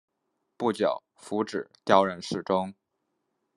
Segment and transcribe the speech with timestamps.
[0.57, 2.73] 不久傅祗调任侍中。